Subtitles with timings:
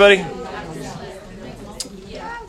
[0.00, 0.22] everybody.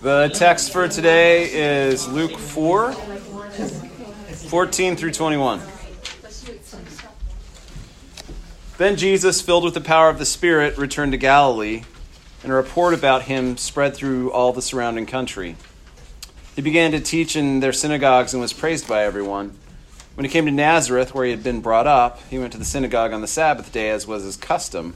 [0.01, 5.59] The text for today is Luke 4 14 through 21.
[8.77, 11.81] Then Jesus, filled with the power of the Spirit, returned to Galilee,
[12.43, 15.55] and a report about him spread through all the surrounding country.
[16.55, 19.57] He began to teach in their synagogues and was praised by everyone.
[20.13, 22.65] When he came to Nazareth, where he had been brought up, he went to the
[22.65, 24.95] synagogue on the Sabbath day, as was his custom.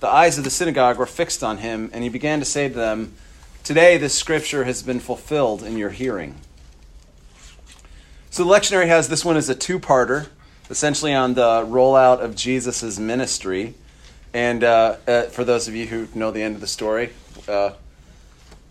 [0.00, 2.74] the eyes of the synagogue were fixed on him, and he began to say to
[2.74, 3.14] them,
[3.64, 6.36] Today this scripture has been fulfilled in your hearing.
[8.30, 10.28] So the lectionary has this one as a two parter,
[10.70, 13.74] essentially on the rollout of Jesus' ministry.
[14.32, 17.10] And uh, uh, for those of you who know the end of the story,
[17.48, 17.72] uh,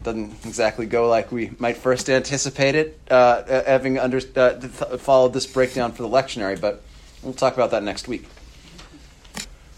[0.03, 4.53] doesn't exactly go like we might first anticipate it, uh, uh, having under, uh,
[4.97, 6.83] followed this breakdown for the lectionary, but
[7.23, 8.25] we'll talk about that next week.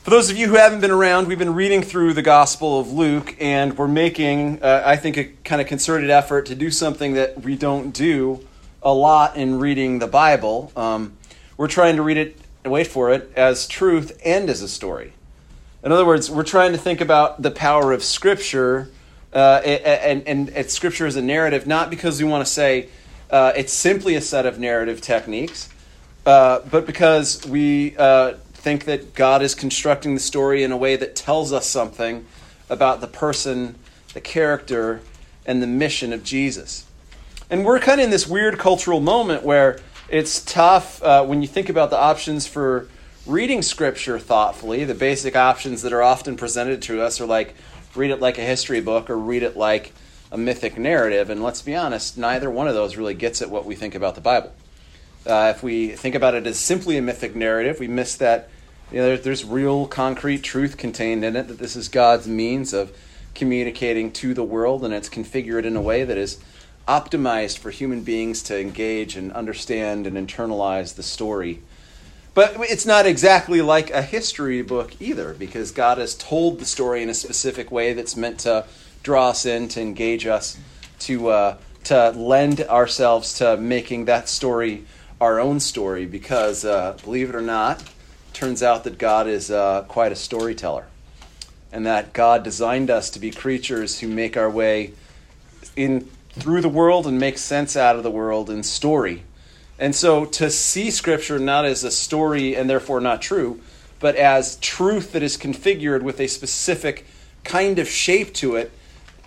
[0.09, 2.91] For those of you who haven't been around, we've been reading through the Gospel of
[2.91, 7.13] Luke, and we're making, uh, I think, a kind of concerted effort to do something
[7.13, 8.43] that we don't do
[8.81, 10.71] a lot in reading the Bible.
[10.75, 11.15] Um,
[11.57, 15.13] we're trying to read it, wait for it, as truth and as a story.
[15.83, 18.89] In other words, we're trying to think about the power of Scripture
[19.31, 22.89] uh, and, and, and, Scripture as a narrative, not because we want to say
[23.29, 25.69] uh, it's simply a set of narrative techniques,
[26.25, 30.95] uh, but because we uh, think that God is constructing the story in a way
[30.95, 32.25] that tells us something
[32.69, 33.75] about the person,
[34.13, 35.01] the character,
[35.45, 36.85] and the mission of Jesus.
[37.49, 39.79] And we're kind of in this weird cultural moment where
[40.09, 42.87] it's tough uh, when you think about the options for
[43.25, 44.83] reading scripture thoughtfully.
[44.83, 47.55] The basic options that are often presented to us are like
[47.95, 49.93] read it like a history book or read it like
[50.31, 51.29] a mythic narrative.
[51.29, 54.15] And let's be honest, neither one of those really gets at what we think about
[54.15, 54.51] the Bible.
[55.29, 58.49] Uh, if we think about it as simply a mythic narrative, we miss that
[58.91, 62.73] you know, there's, there's real concrete truth contained in it that this is God's means
[62.73, 62.91] of
[63.35, 66.39] communicating to the world, and it's configured in a way that is
[66.87, 71.61] optimized for human beings to engage and understand and internalize the story.
[72.33, 77.03] But it's not exactly like a history book either, because God has told the story
[77.03, 78.65] in a specific way that's meant to
[79.03, 80.57] draw us in, to engage us,
[80.99, 84.85] to uh, to lend ourselves to making that story
[85.19, 86.05] our own story.
[86.05, 87.83] Because uh, believe it or not,
[88.33, 90.85] turns out that God is uh, quite a storyteller,
[91.71, 94.93] and that God designed us to be creatures who make our way
[95.75, 99.23] in through the world and make sense out of the world in story.
[99.77, 103.61] And so to see Scripture not as a story and therefore not true,
[103.99, 107.05] but as truth that is configured with a specific
[107.43, 108.71] kind of shape to it,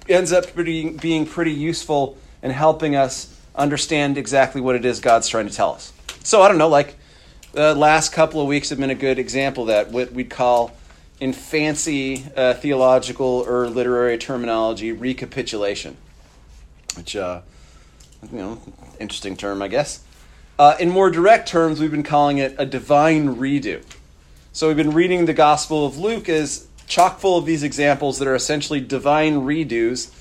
[0.09, 5.49] ends up being pretty useful in helping us understand exactly what it is God's trying
[5.49, 5.93] to tell us.
[6.23, 6.97] So I don't know, like
[7.53, 10.73] the last couple of weeks have been a good example that, what we'd call
[11.21, 15.97] in fancy uh, theological or literary terminology, recapitulation,
[16.97, 17.41] which, uh,
[18.31, 18.61] you know,
[18.99, 20.03] interesting term, I guess.
[20.59, 23.83] Uh, in more direct terms, we've been calling it a divine redo.
[24.53, 28.29] So we've been reading the Gospel of Luke as chock full of these examples that
[28.29, 30.13] are essentially divine redos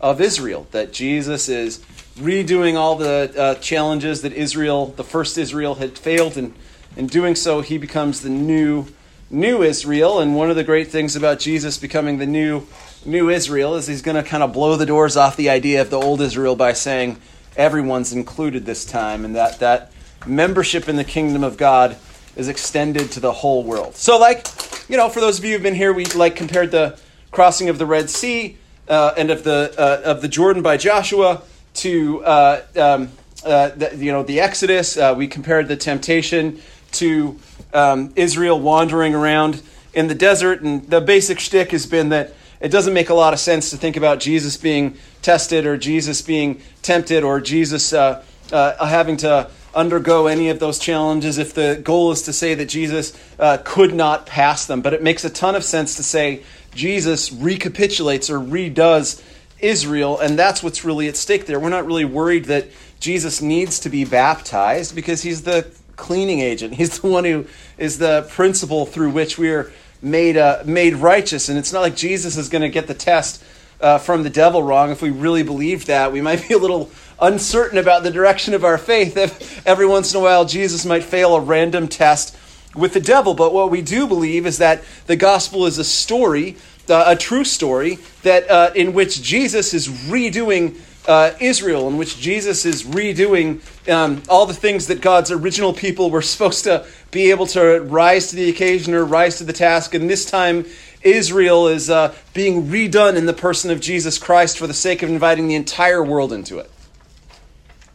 [0.00, 1.82] of Israel, that Jesus is
[2.18, 6.54] redoing all the uh, challenges that Israel, the first Israel, had failed in
[6.96, 8.86] in doing so, he becomes the new
[9.30, 10.20] new Israel.
[10.20, 12.66] And one of the great things about Jesus becoming the new
[13.04, 15.90] new Israel is he's going to kind of blow the doors off the idea of
[15.90, 17.20] the old Israel by saying
[17.56, 19.92] everyone's included this time, and that that
[20.26, 21.96] membership in the kingdom of God
[22.36, 23.94] is extended to the whole world.
[23.94, 24.48] So, like
[24.88, 26.98] you know, for those of you who've been here, we like compared the
[27.30, 28.56] crossing of the Red Sea
[28.88, 31.42] uh, and of the uh, of the Jordan by Joshua
[31.78, 33.10] to uh, um,
[33.44, 34.96] uh, the, you know the Exodus.
[34.96, 36.60] Uh, we compared the temptation
[36.92, 37.38] to
[37.72, 39.62] um, Israel wandering around
[39.94, 40.62] in the desert.
[40.62, 43.76] And the basic shtick has been that it doesn't make a lot of sense to
[43.76, 49.50] think about Jesus being tested or Jesus being tempted or Jesus uh, uh, having to
[49.74, 53.94] undergo any of those challenges if the goal is to say that Jesus uh, could
[53.94, 54.82] not pass them.
[54.82, 56.42] But it makes a ton of sense to say
[56.74, 59.22] Jesus recapitulates or redoes
[59.60, 61.58] Israel, and that's what's really at stake there.
[61.58, 62.68] We're not really worried that
[63.00, 65.66] Jesus needs to be baptized because he's the
[65.96, 66.74] cleaning agent.
[66.76, 67.46] He's the one who
[67.76, 71.48] is the principle through which we are made uh, made righteous.
[71.48, 73.42] And it's not like Jesus is going to get the test
[73.80, 76.90] uh, from the devil wrong, if we really believed that, we might be a little
[77.20, 81.04] uncertain about the direction of our faith if every once in a while Jesus might
[81.04, 82.36] fail a random test
[82.74, 83.34] with the devil.
[83.34, 86.56] But what we do believe is that the gospel is a story,
[86.90, 92.18] uh, a true story, that uh, in which Jesus is redoing uh, Israel, in which
[92.18, 97.30] Jesus is redoing um, all the things that God's original people were supposed to be
[97.30, 99.94] able to rise to the occasion or rise to the task.
[99.94, 100.66] And this time,
[101.02, 105.08] Israel is uh, being redone in the person of Jesus Christ for the sake of
[105.08, 106.70] inviting the entire world into it.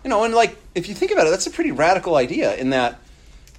[0.04, 2.72] You know, and like, if you think about it, that's a pretty radical idea in
[2.72, 3.00] that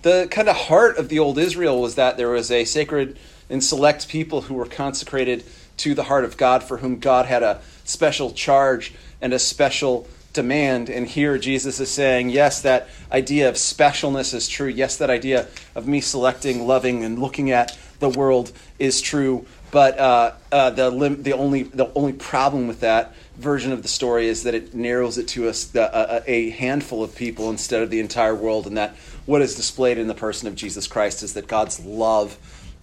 [0.02, 3.18] the kind of heart of the old Israel was that there was a sacred
[3.48, 5.44] and select people who were consecrated
[5.76, 10.06] to the heart of God for whom God had a special charge and a special
[10.32, 10.90] demand.
[10.90, 14.68] And here Jesus is saying, yes, that idea of specialness is true.
[14.68, 19.46] Yes, that idea of me selecting, loving, and looking at the world is true.
[19.70, 23.88] But uh, uh, the, lim- the, only, the only problem with that version of the
[23.88, 27.90] story is that it narrows it to us, a, a handful of people instead of
[27.90, 28.94] the entire world, and that
[29.26, 32.38] what is displayed in the person of Jesus Christ is that God's love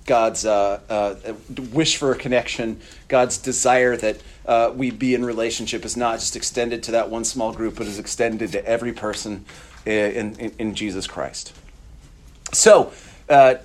[0.06, 1.33] God's uh, uh,
[1.71, 6.36] wish for a connection, God's desire that uh, we be in relationship is not just
[6.36, 9.45] extended to that one small group, but is extended to every person
[9.86, 11.53] in, in, in Jesus Christ.
[12.51, 12.92] So,
[13.30, 13.56] uh,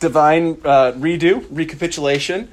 [0.00, 2.48] divine uh, redo, recapitulation,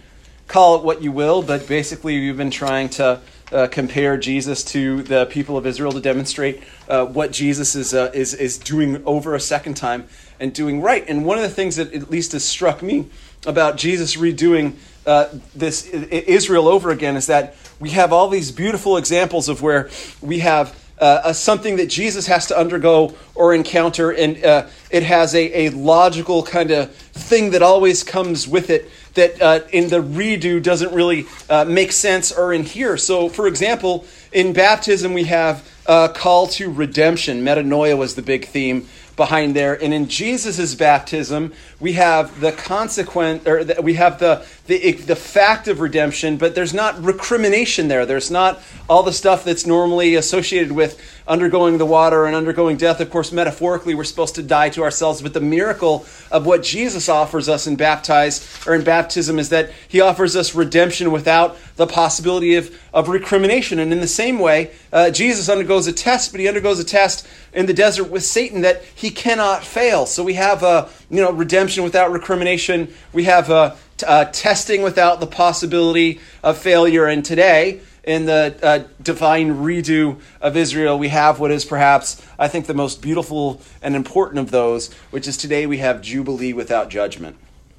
[0.47, 3.21] call it what you will, but basically, we've been trying to
[3.51, 8.11] uh, compare Jesus to the people of Israel to demonstrate uh, what Jesus is, uh,
[8.13, 10.07] is, is doing over a second time
[10.39, 11.03] and doing right.
[11.07, 13.07] And one of the things that at least has struck me
[13.45, 14.75] about Jesus redoing
[15.05, 19.89] uh, this Israel over again is that we have all these beautiful examples of where
[20.21, 25.33] we have uh, something that Jesus has to undergo or encounter, and uh, it has
[25.35, 30.01] a, a logical kind of thing that always comes with it that uh, in the
[30.01, 32.95] redo doesn't really uh, make sense or in here.
[32.97, 37.43] So, for example, in baptism, we have a call to redemption.
[37.43, 38.87] Metanoia was the big theme
[39.17, 39.81] behind there.
[39.83, 45.17] And in Jesus' baptism, we have the consequent, or the, we have the, the, the
[45.17, 48.05] fact of redemption, but there's not recrimination there.
[48.05, 50.97] There's not all the stuff that's normally associated with
[51.27, 53.01] undergoing the water and undergoing death.
[53.01, 57.09] Of course, metaphorically, we're supposed to die to ourselves, but the miracle of what Jesus
[57.09, 61.85] offers us in baptize or in baptism is that he offers us redemption without the
[61.85, 63.77] possibility of, of recrimination.
[63.77, 67.27] And in the same way, uh, Jesus undergoes a test, but he undergoes a test
[67.53, 70.05] in the desert with Satan that he cannot fail.
[70.05, 72.93] So we have a you know redemption without recrimination.
[73.11, 73.77] We have a,
[74.07, 77.07] a testing without the possibility of failure.
[77.07, 82.47] And today in the uh, divine redo of Israel, we have what is perhaps, I
[82.47, 86.89] think, the most beautiful and important of those, which is today we have Jubilee without
[86.89, 87.37] judgment.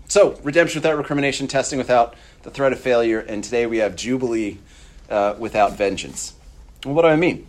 [0.09, 4.59] So, redemption without recrimination, testing without the threat of failure, and today we have Jubilee
[5.09, 6.35] uh, without vengeance.
[6.85, 7.47] What do I mean?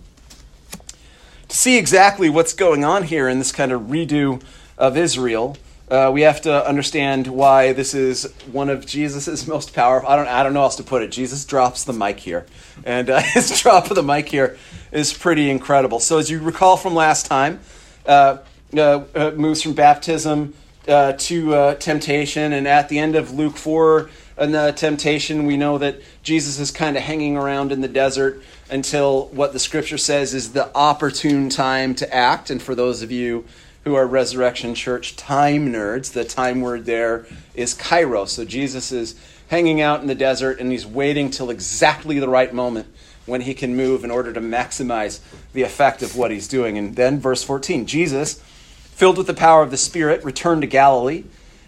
[1.49, 4.41] To see exactly what's going on here in this kind of redo
[4.77, 5.57] of Israel,
[5.93, 10.09] uh, we have to understand why this is one of Jesus's most powerful.
[10.09, 11.11] I don't, I don't know else to put it.
[11.11, 12.47] Jesus drops the mic here,
[12.83, 14.57] and uh, his drop of the mic here
[14.91, 15.99] is pretty incredible.
[15.99, 17.59] So, as you recall from last time,
[18.07, 18.37] uh,
[18.75, 20.55] uh, uh moves from baptism
[20.87, 25.77] uh, to temptation, and at the end of Luke four, and the temptation, we know
[25.77, 28.41] that Jesus is kind of hanging around in the desert
[28.71, 32.49] until what the Scripture says is the opportune time to act.
[32.49, 33.45] And for those of you
[33.83, 38.29] who are Resurrection Church time nerds, the time word there is kairos.
[38.29, 39.15] So Jesus is
[39.49, 42.87] hanging out in the desert and he's waiting till exactly the right moment
[43.25, 45.19] when he can move in order to maximize
[45.53, 46.77] the effect of what he's doing.
[46.77, 48.41] And then, verse 14 Jesus,
[48.81, 51.23] filled with the power of the Spirit, returned to Galilee,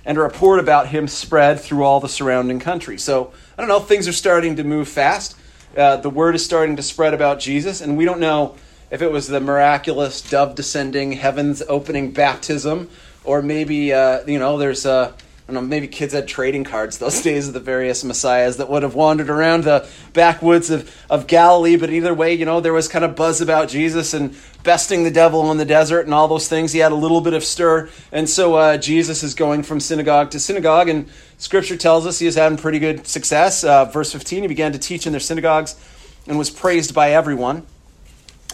[0.06, 2.98] and a report about him spread through all the surrounding country.
[2.98, 5.36] So, I don't know, things are starting to move fast.
[5.76, 8.56] Uh, the word is starting to spread about Jesus, and we don't know
[8.96, 12.90] if it was the miraculous dove descending, heavens opening baptism,
[13.26, 16.98] or maybe uh, you know there's a I don't know, maybe kids had trading cards
[16.98, 21.28] those days of the various messiahs that would have wandered around the backwoods of, of
[21.28, 21.76] Galilee.
[21.76, 24.34] But either way, you know, there was kind of buzz about Jesus and
[24.64, 26.72] besting the devil in the desert and all those things.
[26.72, 27.90] He had a little bit of stir.
[28.14, 30.88] And so uh, Jesus is going from synagogue to synagogue.
[30.88, 33.66] And scripture tells us he is having pretty good success.
[33.66, 35.76] Uh, verse 15, he began to teach in their synagogues
[36.28, 37.68] and was praised by everyone.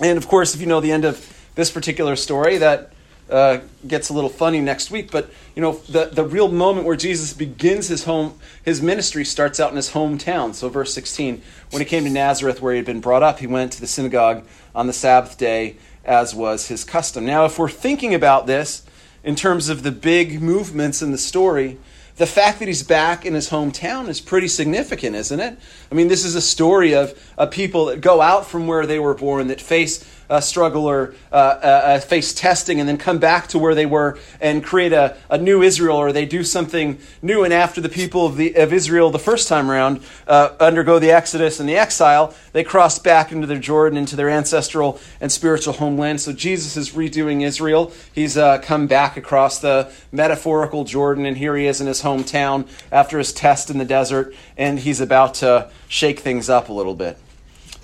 [0.01, 2.91] And of course, if you know the end of this particular story, that
[3.29, 5.11] uh, gets a little funny next week.
[5.11, 9.59] But you know, the the real moment where Jesus begins his home, his ministry starts
[9.59, 10.53] out in his hometown.
[10.53, 13.47] So, verse sixteen, when he came to Nazareth, where he had been brought up, he
[13.47, 14.43] went to the synagogue
[14.73, 17.25] on the Sabbath day, as was his custom.
[17.25, 18.83] Now, if we're thinking about this
[19.23, 21.77] in terms of the big movements in the story,
[22.21, 25.57] the fact that he's back in his hometown is pretty significant, isn't it?
[25.91, 28.99] I mean, this is a story of, of people that go out from where they
[28.99, 33.47] were born, that face uh, struggle or uh, uh, face testing and then come back
[33.47, 37.43] to where they were and create a, a new Israel or they do something new.
[37.43, 41.11] And after the people of, the, of Israel the first time around uh, undergo the
[41.11, 45.73] Exodus and the exile, they cross back into their Jordan, into their ancestral and spiritual
[45.73, 46.21] homeland.
[46.21, 47.91] So Jesus is redoing Israel.
[48.13, 52.69] He's uh, come back across the metaphorical Jordan, and here he is in his hometown
[52.89, 56.95] after his test in the desert, and he's about to shake things up a little
[56.95, 57.17] bit.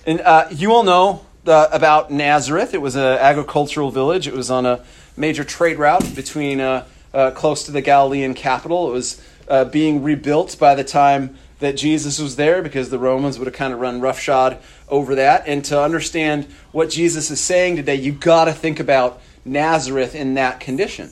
[0.05, 2.73] And uh, you all know uh, about Nazareth.
[2.73, 4.27] It was an agricultural village.
[4.27, 4.83] It was on a
[5.15, 8.89] major trade route between uh, uh, close to the Galilean capital.
[8.89, 13.39] It was uh, being rebuilt by the time that Jesus was there because the Romans
[13.39, 15.47] would have kind of run roughshod over that.
[15.47, 20.35] And to understand what Jesus is saying today, you've got to think about Nazareth in
[20.35, 21.11] that condition.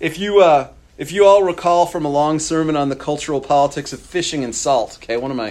[0.00, 3.92] If you uh, if you all recall from a long sermon on the cultural politics
[3.92, 5.50] of fishing and salt, okay, one of my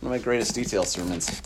[0.00, 1.40] one of my greatest detail sermons.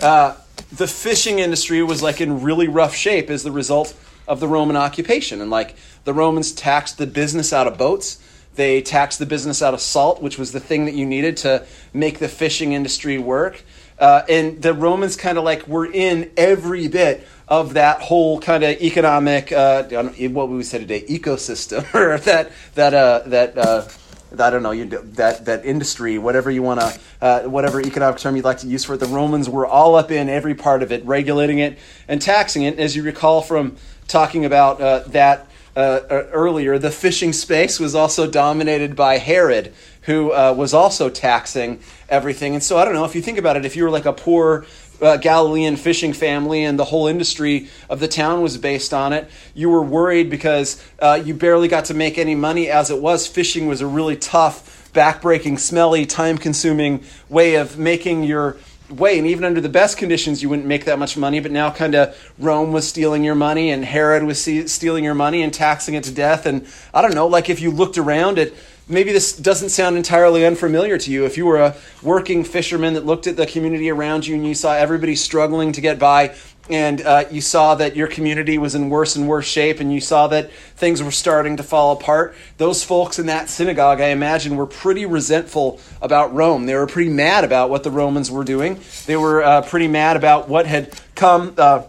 [0.00, 0.34] Uh,
[0.72, 3.94] the fishing industry was like in really rough shape as the result
[4.26, 5.40] of the Roman occupation.
[5.40, 5.74] And like
[6.04, 8.22] the Romans taxed the business out of boats.
[8.54, 11.66] They taxed the business out of salt, which was the thing that you needed to
[11.92, 13.62] make the fishing industry work.
[13.98, 18.62] Uh, and the Romans kind of like were in every bit of that whole kind
[18.62, 23.88] of economic, uh, what we would say today, ecosystem, or that that uh, that uh,
[24.36, 28.36] I don't know, you that that industry, whatever you want to, uh, whatever economic term
[28.36, 29.00] you'd like to use for it.
[29.00, 32.78] The Romans were all up in every part of it, regulating it and taxing it.
[32.78, 37.94] As you recall from talking about uh, that uh, uh earlier, the fishing space was
[37.94, 42.54] also dominated by Herod, who uh, was also taxing everything.
[42.54, 44.12] And so I don't know if you think about it, if you were like a
[44.12, 44.66] poor
[45.00, 49.30] uh, Galilean fishing family and the whole industry of the town was based on it.
[49.54, 53.26] You were worried because uh, you barely got to make any money as it was.
[53.26, 58.56] Fishing was a really tough, backbreaking, smelly, time consuming way of making your
[58.90, 59.18] way.
[59.18, 61.40] And even under the best conditions, you wouldn't make that much money.
[61.40, 65.42] But now, kind of, Rome was stealing your money and Herod was stealing your money
[65.42, 66.46] and taxing it to death.
[66.46, 68.52] And I don't know, like if you looked around at
[68.88, 71.24] maybe this doesn't sound entirely unfamiliar to you.
[71.24, 74.54] If you were a working fisherman that looked at the community around you and you
[74.54, 76.34] saw everybody struggling to get by,
[76.70, 80.00] and uh, you saw that your community was in worse and worse shape, and you
[80.00, 84.56] saw that things were starting to fall apart, those folks in that synagogue, I imagine,
[84.56, 86.66] were pretty resentful about Rome.
[86.66, 88.80] They were pretty mad about what the Romans were doing.
[89.06, 91.84] They were uh, pretty mad about what had come uh,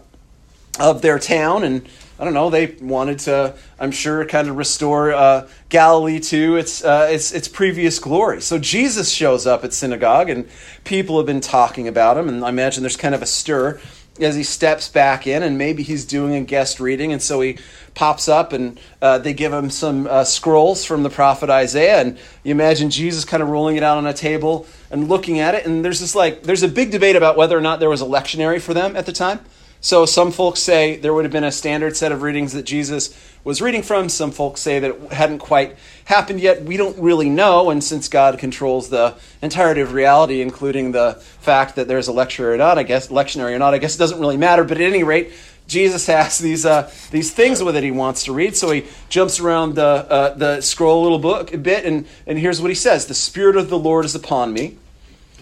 [0.78, 1.86] of their town and
[2.20, 2.50] I don't know.
[2.50, 7.48] They wanted to, I'm sure, kind of restore uh, Galilee to its, uh, its its
[7.48, 8.42] previous glory.
[8.42, 10.46] So Jesus shows up at synagogue, and
[10.84, 12.28] people have been talking about him.
[12.28, 13.80] And I imagine there's kind of a stir
[14.20, 17.56] as he steps back in, and maybe he's doing a guest reading, and so he
[17.94, 22.18] pops up, and uh, they give him some uh, scrolls from the prophet Isaiah, and
[22.44, 25.64] you imagine Jesus kind of rolling it out on a table and looking at it,
[25.64, 28.06] and there's this like there's a big debate about whether or not there was a
[28.06, 29.40] lectionary for them at the time.
[29.82, 33.18] So some folks say there would have been a standard set of readings that Jesus
[33.44, 34.10] was reading from.
[34.10, 36.62] Some folks say that it hadn't quite happened yet.
[36.62, 41.76] We don't really know, and since God controls the entirety of reality, including the fact
[41.76, 44.20] that there's a lecture or not, I guess lectionary or not, I guess it doesn't
[44.20, 44.64] really matter.
[44.64, 45.32] But at any rate,
[45.66, 48.56] Jesus has these uh, these things with it he wants to read.
[48.56, 52.38] So he jumps around the uh, the scroll a little book a bit, and and
[52.38, 54.76] here's what he says: "The Spirit of the Lord is upon me;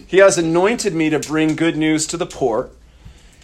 [0.07, 2.69] He has anointed me to bring good news to the poor."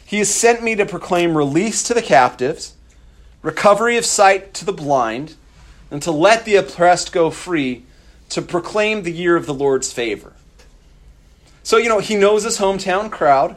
[0.06, 2.76] He has sent me to proclaim release to the captives,
[3.42, 5.36] recovery of sight to the blind,
[5.90, 7.84] and to let the oppressed go free,
[8.30, 10.34] to proclaim the year of the Lord's favor.
[11.64, 13.56] So, you know, he knows his hometown crowd,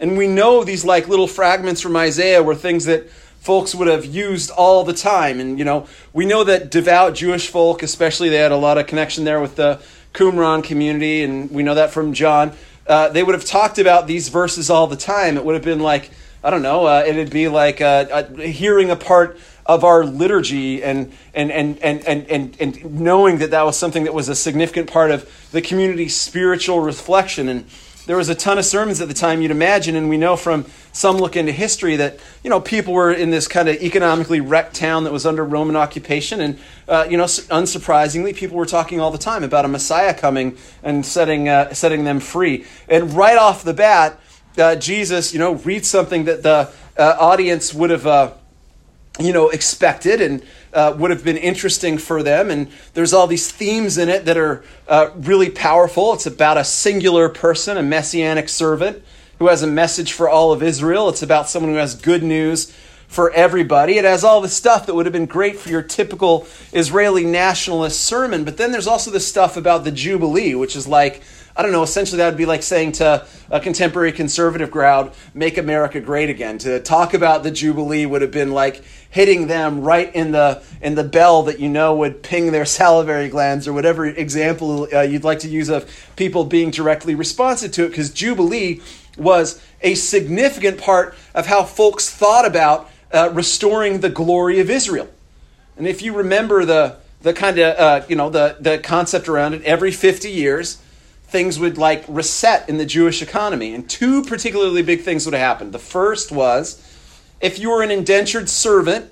[0.00, 4.06] and we know these like little fragments from Isaiah were things that folks would have
[4.06, 5.40] used all the time.
[5.40, 8.86] And, you know, we know that devout Jewish folk, especially, they had a lot of
[8.86, 9.82] connection there with the
[10.14, 12.52] Qumran community, and we know that from John
[12.86, 15.36] uh, they would have talked about these verses all the time.
[15.36, 16.10] It would have been like,
[16.42, 21.12] I don't know, uh, it'd be like uh, hearing a part of our liturgy and,
[21.34, 24.90] and, and, and, and, and, and knowing that that was something that was a significant
[24.90, 27.48] part of the community's spiritual reflection.
[27.48, 27.64] And
[28.06, 30.64] there was a ton of sermons at the time you'd imagine and we know from
[30.92, 34.74] some look into history that you know people were in this kind of economically wrecked
[34.74, 39.10] town that was under roman occupation and uh, you know unsurprisingly people were talking all
[39.10, 42.64] the time about a messiah coming and setting uh, setting them free.
[42.88, 44.18] And right off the bat
[44.58, 48.32] uh, jesus you know reads something that the uh, audience would have uh,
[49.20, 50.42] you know expected and
[50.72, 52.50] uh, would have been interesting for them.
[52.50, 56.12] And there's all these themes in it that are uh, really powerful.
[56.12, 59.02] It's about a singular person, a messianic servant
[59.38, 61.08] who has a message for all of Israel.
[61.08, 62.72] It's about someone who has good news
[63.08, 63.98] for everybody.
[63.98, 68.00] It has all the stuff that would have been great for your typical Israeli nationalist
[68.00, 68.44] sermon.
[68.44, 71.22] But then there's also the stuff about the Jubilee, which is like,
[71.56, 75.58] I don't know, essentially that would be like saying to a contemporary conservative crowd, make
[75.58, 76.58] America great again.
[76.58, 80.94] To talk about the Jubilee would have been like hitting them right in the in
[80.94, 85.24] the bell that you know would ping their salivary glands or whatever example uh, you'd
[85.24, 88.80] like to use of people being directly responsive to it because Jubilee
[89.18, 95.08] was a significant part of how folks thought about uh, restoring the glory of Israel.
[95.76, 99.54] And if you remember the, the kind of, uh, you know, the, the concept around
[99.54, 100.80] it, every 50 years,
[101.32, 103.74] things would like reset in the Jewish economy.
[103.74, 105.72] And two particularly big things would have happened.
[105.72, 106.80] The first was
[107.40, 109.10] if you were an indentured servant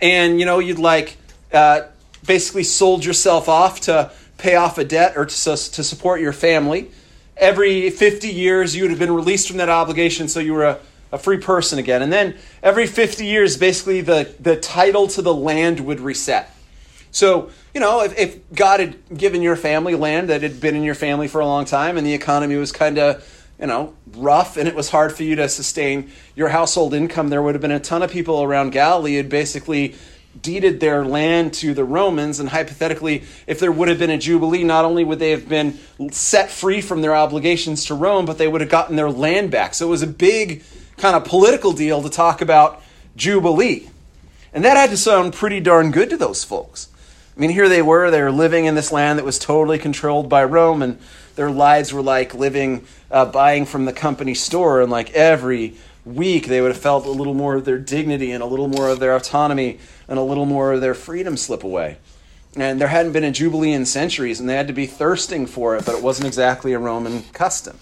[0.00, 1.16] and, you know, you'd like
[1.52, 1.82] uh,
[2.26, 6.90] basically sold yourself off to pay off a debt or to, to support your family,
[7.36, 10.78] every 50 years you would have been released from that obligation so you were a
[11.12, 12.02] a free person again.
[12.02, 16.50] And then every 50 years, basically, the, the title to the land would reset.
[17.10, 20.82] So, you know, if, if God had given your family land that had been in
[20.82, 23.26] your family for a long time and the economy was kind of,
[23.58, 27.42] you know, rough and it was hard for you to sustain your household income, there
[27.42, 29.94] would have been a ton of people around Galilee who basically
[30.40, 34.64] deeded their land to the Romans, and hypothetically, if there would have been a Jubilee,
[34.64, 35.78] not only would they have been
[36.10, 39.74] set free from their obligations to Rome, but they would have gotten their land back.
[39.74, 40.62] So it was a big
[40.96, 42.82] kind of political deal to talk about
[43.14, 43.90] Jubilee.
[44.54, 46.88] And that had to sound pretty darn good to those folks.
[47.36, 50.28] I mean, here they were, they were living in this land that was totally controlled
[50.28, 50.98] by Rome, and
[51.34, 55.74] their lives were like living, uh, buying from the company store, and like every
[56.04, 58.88] week they would have felt a little more of their dignity and a little more
[58.88, 61.96] of their autonomy and a little more of their freedom slip away.
[62.54, 65.74] And there hadn't been a Jubilee in centuries, and they had to be thirsting for
[65.76, 67.78] it, but it wasn't exactly a Roman custom.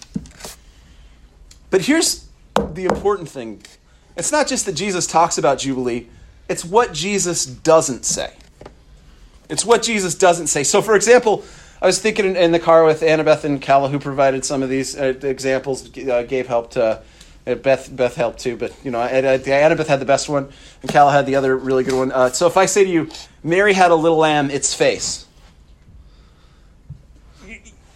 [1.69, 3.63] But here's the important thing.
[4.15, 6.07] It's not just that Jesus talks about Jubilee,
[6.47, 8.33] it's what Jesus doesn't say.
[9.51, 10.63] It's what Jesus doesn't say.
[10.63, 11.43] So, for example,
[11.81, 14.97] I was thinking in, the car with Annabeth and Kala, who provided some of these
[14.97, 16.83] uh, examples, uh, gave help to.
[16.83, 20.49] Uh, Beth Beth helped too, but you know, Annabeth had the best one,
[20.83, 22.11] and Kala had the other really good one.
[22.11, 23.09] Uh, so if I say to you,
[23.43, 25.25] Mary had a little lamb, its face,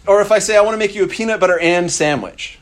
[0.06, 2.58] or if I say I want to make you a peanut butter and sandwich,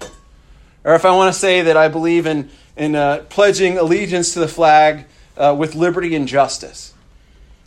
[0.85, 4.40] or if I want to say that I believe in, in uh, pledging allegiance to
[4.40, 5.07] the flag
[5.38, 6.94] uh, with liberty and justice.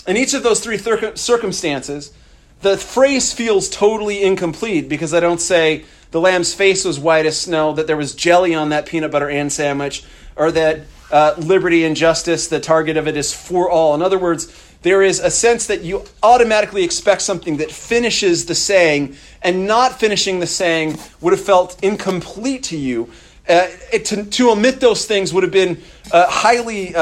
[0.08, 2.14] In each of those three circumstances,
[2.62, 7.38] the phrase feels totally incomplete because I don't say the lamb's face was white as
[7.38, 10.06] snow, that there was jelly on that peanut butter and sandwich,
[10.38, 13.94] or that uh, liberty and justice, the target of it is for all.
[13.94, 14.48] In other words,
[14.82, 20.00] there is a sense that you automatically expect something that finishes the saying, and not
[20.00, 23.12] finishing the saying would have felt incomplete to you.
[23.50, 26.94] Uh, it, to, to, omit those things would have been uh, highly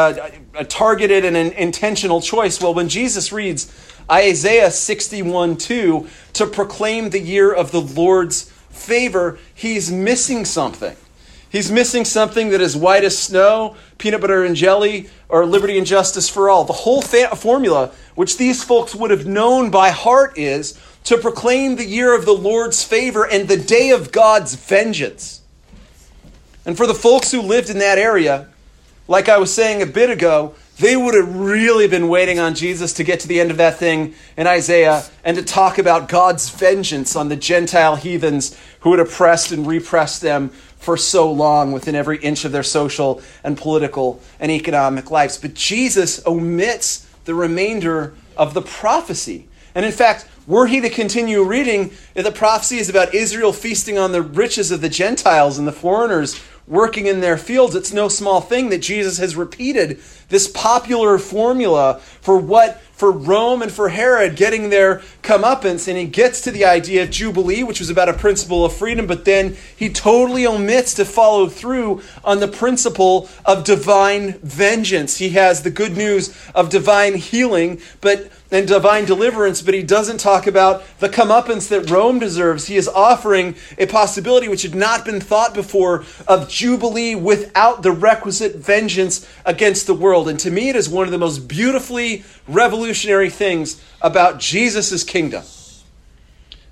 [0.56, 2.62] uh, targeted and an intentional choice.
[2.62, 3.74] Well, when Jesus reads
[4.12, 10.96] Isaiah 61 2 to proclaim the year of the Lord's favor, he's missing something.
[11.50, 15.88] He's missing something that is white as snow, peanut butter and jelly, or liberty and
[15.88, 16.66] justice for all.
[16.66, 21.78] The whole fa- formula, which these folks would have known by heart, is to proclaim
[21.78, 25.42] the year of the Lord's favor and the day of God's vengeance.
[26.66, 28.50] And for the folks who lived in that area,
[29.08, 32.94] like I was saying a bit ago, they would have really been waiting on Jesus
[32.94, 36.50] to get to the end of that thing in Isaiah and to talk about God's
[36.50, 41.96] vengeance on the Gentile heathens who had oppressed and repressed them for so long within
[41.96, 45.38] every inch of their social and political and economic lives.
[45.38, 49.48] But Jesus omits the remainder of the prophecy.
[49.74, 54.12] And in fact, were he to continue reading, the prophecy is about Israel feasting on
[54.12, 57.76] the riches of the Gentiles and the foreigners working in their fields.
[57.76, 60.00] It's no small thing that Jesus has repeated
[60.30, 66.06] this popular formula for what for Rome and for Herod getting their comeuppance, and he
[66.06, 69.58] gets to the idea of Jubilee, which was about a principle of freedom, but then
[69.76, 75.18] he totally omits to follow through on the principle of divine vengeance.
[75.18, 80.20] He has the good news of divine healing, but and divine deliverance, but he doesn't
[80.20, 82.68] talk about the comeuppance that Rome deserves.
[82.68, 87.92] He is offering a possibility which had not been thought before of Jubilee without the
[87.92, 90.30] requisite vengeance against the world.
[90.30, 92.85] And to me, it is one of the most beautifully revolutionary
[93.30, 95.44] things about Jesus' kingdom.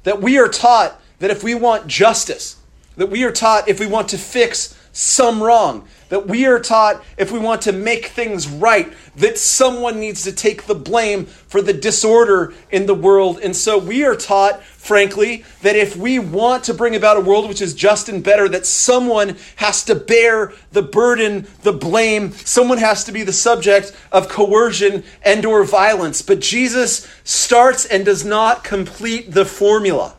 [0.04, 2.58] That we are taught that if we want justice,
[2.97, 7.04] that we are taught if we want to fix some wrong, that we are taught
[7.17, 11.60] if we want to make things right, that someone needs to take the blame for
[11.60, 13.39] the disorder in the world.
[13.39, 17.49] And so we are taught, frankly, that if we want to bring about a world
[17.49, 22.78] which is just and better, that someone has to bear the burden, the blame, someone
[22.78, 26.21] has to be the subject of coercion and or violence.
[26.21, 30.15] But Jesus starts and does not complete the formula.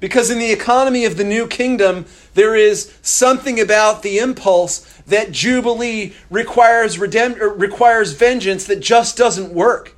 [0.00, 5.30] Because in the economy of the new kingdom, there is something about the impulse that
[5.30, 9.94] Jubilee requires, redemp- requires vengeance that just doesn't work.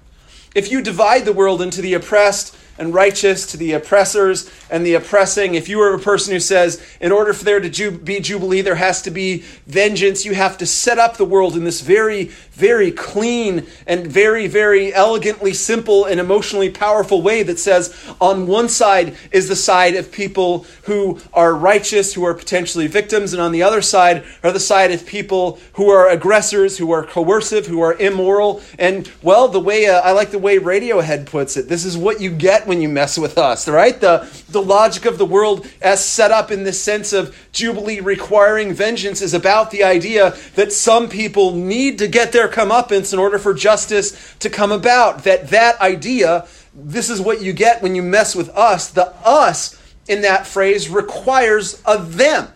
[0.54, 4.94] If you divide the world into the oppressed and righteous to the oppressors and the
[4.94, 5.54] oppressing.
[5.54, 8.74] If you are a person who says, in order for there to be jubilee, there
[8.76, 12.90] has to be vengeance, you have to set up the world in this very, very
[12.90, 19.16] clean and very, very elegantly simple and emotionally powerful way that says, on one side
[19.30, 23.62] is the side of people who are righteous, who are potentially victims, and on the
[23.62, 27.94] other side are the side of people who are aggressors, who are coercive, who are
[27.94, 28.62] immoral.
[28.78, 32.20] And, well, the way uh, I like the way Radiohead puts it, this is what
[32.20, 34.00] you get when you mess with us, right?
[34.00, 38.72] The, the logic of the world as set up in this sense of Jubilee requiring
[38.72, 43.38] vengeance is about the idea that some people need to get their comeuppance in order
[43.38, 45.24] for justice to come about.
[45.24, 48.88] That that idea, this is what you get when you mess with us.
[48.88, 52.48] The us in that phrase requires a them.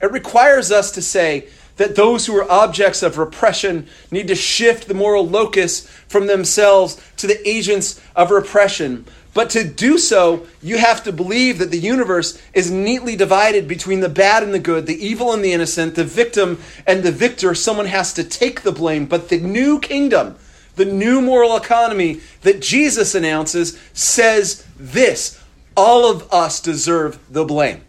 [0.00, 4.86] It requires us to say, that those who are objects of repression need to shift
[4.86, 9.04] the moral locus from themselves to the agents of repression.
[9.34, 13.98] But to do so, you have to believe that the universe is neatly divided between
[13.98, 17.52] the bad and the good, the evil and the innocent, the victim and the victor.
[17.54, 19.06] Someone has to take the blame.
[19.06, 20.36] But the new kingdom,
[20.76, 25.40] the new moral economy that Jesus announces, says this
[25.76, 27.82] all of us deserve the blame.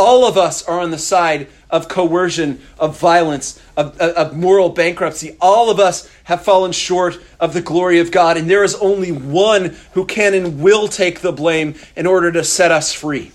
[0.00, 5.36] All of us are on the side of coercion, of violence, of, of, moral bankruptcy.
[5.42, 9.12] All of us have fallen short of the glory of God, and there is only
[9.12, 13.30] one who can and will take the blame in order to set us free.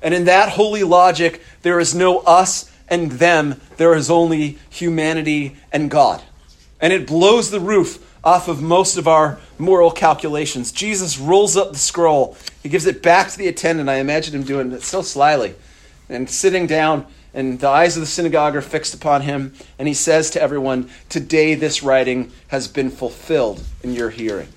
[0.00, 5.56] And in that holy logic, there is no us and them, there is only humanity
[5.72, 6.22] and God.
[6.80, 10.72] And it blows the roof off of most of our moral calculations.
[10.72, 12.34] Jesus rolls up the scroll.
[12.62, 13.90] He gives it back to the attendant.
[13.90, 15.54] I imagine him doing it so slyly
[16.08, 19.92] and sitting down and the eyes of the synagogue are fixed upon him, and he
[19.92, 24.48] says to everyone, Today this writing has been fulfilled in your hearing.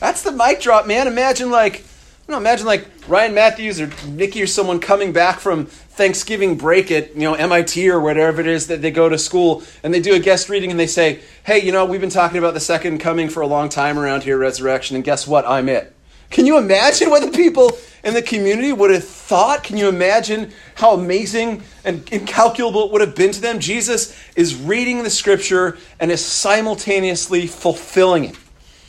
[0.00, 1.06] That's the mic drop, man.
[1.06, 5.66] Imagine like, you know, imagine like Ryan Matthews or Nikki or someone coming back from
[5.66, 9.62] Thanksgiving break at, you know, MIT or whatever it is that they go to school,
[9.82, 12.38] and they do a guest reading and they say, Hey, you know, we've been talking
[12.38, 15.46] about the second coming for a long time around here, resurrection, and guess what?
[15.46, 15.94] I'm it.
[16.32, 19.62] Can you imagine what the people in the community would have thought?
[19.62, 23.60] Can you imagine how amazing and incalculable it would have been to them?
[23.60, 28.36] Jesus is reading the scripture and is simultaneously fulfilling it.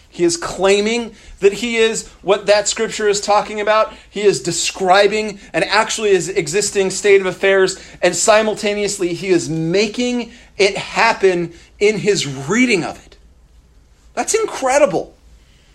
[0.10, 3.93] He is claiming that he is what that scripture is talking about.
[4.10, 10.32] He is describing an actually is existing state of affairs, and simultaneously he is making
[10.56, 13.17] it happen in his reading of it.
[14.13, 15.13] That's incredible.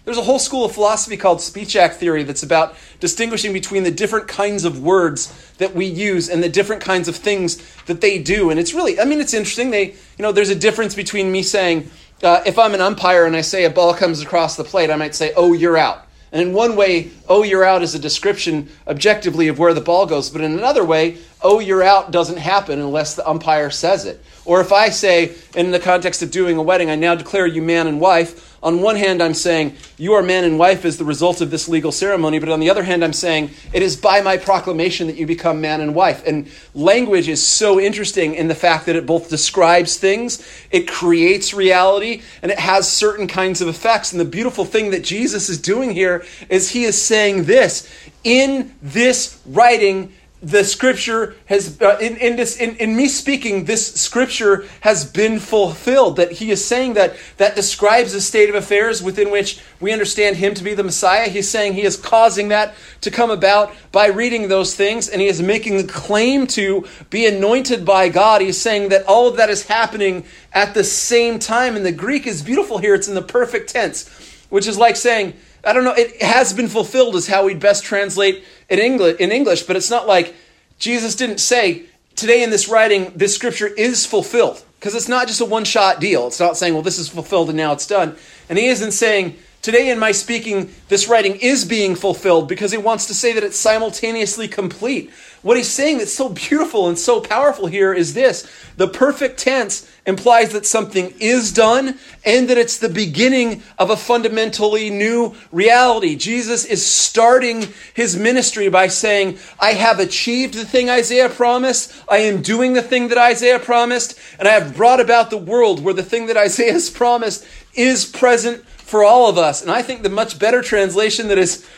[0.09, 3.91] There's a whole school of philosophy called speech act theory that's about distinguishing between the
[3.91, 8.19] different kinds of words that we use and the different kinds of things that they
[8.19, 8.49] do.
[8.49, 9.71] And it's really, I mean, it's interesting.
[9.71, 11.91] They, you know, there's a difference between me saying,
[12.23, 14.97] uh, if I'm an umpire and I say a ball comes across the plate, I
[14.97, 16.07] might say, oh, you're out.
[16.33, 20.07] And in one way, oh, you're out is a description objectively of where the ball
[20.07, 20.31] goes.
[20.31, 24.25] But in another way, oh, you're out doesn't happen unless the umpire says it.
[24.47, 27.61] Or if I say, in the context of doing a wedding, I now declare you
[27.61, 31.05] man and wife, on one hand, I'm saying you are man and wife as the
[31.05, 34.21] result of this legal ceremony, but on the other hand, I'm saying it is by
[34.21, 36.27] my proclamation that you become man and wife.
[36.27, 41.55] And language is so interesting in the fact that it both describes things, it creates
[41.55, 44.13] reality, and it has certain kinds of effects.
[44.13, 47.89] And the beautiful thing that Jesus is doing here is he is saying this
[48.25, 53.95] in this writing the scripture has uh, in, in this in, in me speaking this
[53.95, 59.03] scripture has been fulfilled that he is saying that that describes a state of affairs
[59.03, 61.29] within which we understand him to be the messiah.
[61.29, 65.27] He's saying he is causing that to come about by reading those things and he
[65.27, 68.41] is making the claim to be anointed by god.
[68.41, 72.29] He's saying that all of that is happening at the same time and the greek
[72.29, 72.95] is beautiful here.
[72.95, 74.09] It's in the perfect tense
[74.51, 77.85] which is like saying i don't know it has been fulfilled is how we'd best
[77.85, 80.35] translate in English, in English, but it's not like
[80.79, 81.85] Jesus didn't say,
[82.17, 84.65] today in this writing, this scripture is fulfilled.
[84.79, 86.29] Because it's not just a one shot deal.
[86.29, 88.17] It's not saying, well, this is fulfilled and now it's done.
[88.49, 92.79] And he isn't saying, today in my speaking, this writing is being fulfilled because he
[92.79, 95.11] wants to say that it's simultaneously complete.
[95.43, 99.89] What he's saying that's so beautiful and so powerful here is this the perfect tense
[100.07, 106.17] implies that something is done and that it's the beginning of a fundamentally new reality.
[106.17, 112.19] Jesus is starting his ministry by saying, I have achieved the thing Isaiah promised, I
[112.19, 115.95] am doing the thing that Isaiah promised, and I have brought about the world where
[115.95, 119.61] the thing that Isaiah has promised is present for all of us.
[119.61, 121.69] And I think the much better translation that is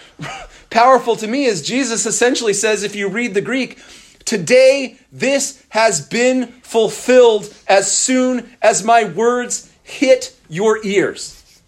[0.70, 3.78] powerful to me is Jesus essentially says, if you read the Greek,
[4.30, 11.60] Today, this has been fulfilled as soon as my words hit your ears.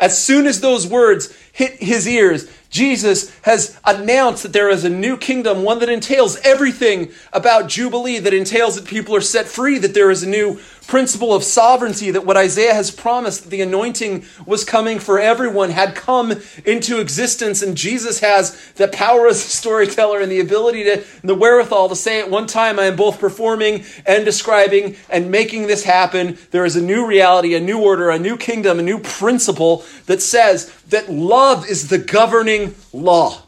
[0.00, 4.88] As soon as those words hit his ears, Jesus has announced that there is a
[4.88, 9.78] new kingdom, one that entails everything about Jubilee, that entails that people are set free,
[9.78, 13.62] that there is a new principle of sovereignty, that what Isaiah has promised, that the
[13.62, 17.62] anointing was coming for everyone, had come into existence.
[17.62, 21.96] And Jesus has the power as a storyteller and the ability to, the wherewithal to
[21.96, 26.38] say at one time, I am both performing and describing and making this happen.
[26.50, 30.22] There is a new reality, a new order, a new kingdom, a new principle that
[30.22, 33.42] says that love is the governing law.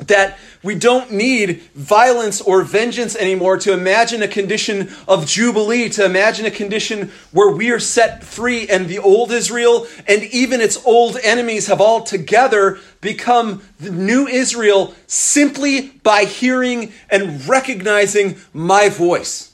[0.00, 6.04] That we don't need violence or vengeance anymore to imagine a condition of jubilee, to
[6.04, 10.84] imagine a condition where we are set free and the old Israel and even its
[10.84, 18.88] old enemies have all together become the new Israel simply by hearing and recognizing my
[18.88, 19.52] voice.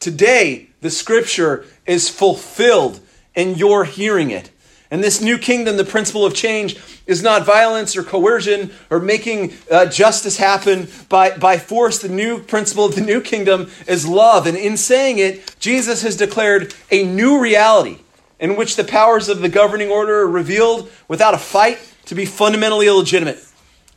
[0.00, 3.00] Today, the scripture is fulfilled
[3.36, 4.50] and you're hearing it.
[4.90, 9.52] And this new kingdom, the principle of change, is not violence or coercion or making
[9.70, 11.98] uh, justice happen by, by force.
[11.98, 14.46] The new principle of the new kingdom is love.
[14.46, 17.98] And in saying it, Jesus has declared a new reality
[18.40, 22.24] in which the powers of the governing order are revealed without a fight to be
[22.24, 23.44] fundamentally illegitimate.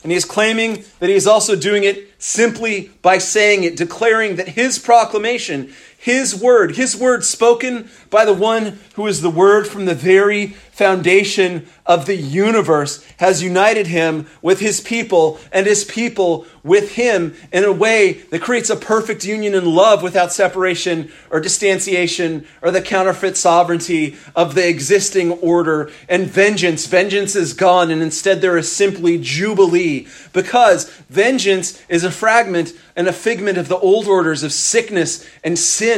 [0.03, 4.37] And he is claiming that he is also doing it simply by saying it, declaring
[4.37, 9.67] that his proclamation, his word, his word spoken by the one who is the word
[9.67, 15.83] from the very foundation of the universe, has united him with his people and his
[15.83, 21.11] people with him in a way that creates a perfect union in love without separation
[21.29, 25.91] or distanciation or the counterfeit sovereignty of the existing order.
[26.09, 32.11] And vengeance, vengeance is gone, and instead there is simply jubilee because vengeance is a
[32.11, 35.90] fragment and a figment of the old orders of sickness and sin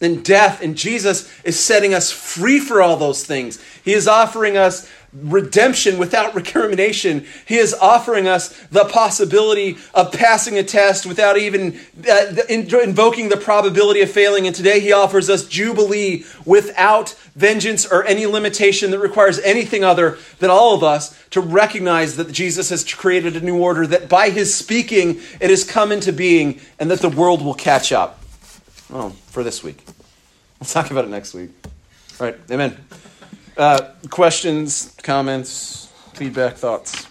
[0.00, 0.62] and death.
[0.62, 3.62] And Jesus is setting us free for all those things.
[3.84, 7.26] He is offering us redemption without recrimination.
[7.46, 13.36] He is offering us the possibility of passing a test without even uh, invoking the
[13.36, 14.46] probability of failing.
[14.46, 20.18] And today he offers us jubilee without vengeance or any limitation that requires anything other
[20.38, 24.30] than all of us to recognize that Jesus has created a new order, that by
[24.30, 28.17] his speaking it has come into being, and that the world will catch up.
[28.92, 29.84] Oh, for this week.
[30.60, 31.50] We'll talk about it next week.
[32.20, 32.76] All right, amen.
[33.56, 37.07] Uh, questions, comments, feedback, thoughts?